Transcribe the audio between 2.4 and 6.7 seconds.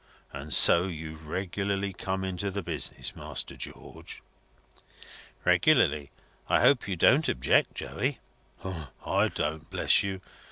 the business, Master George?" "Regularly. I